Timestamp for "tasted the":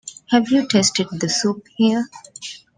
0.67-1.29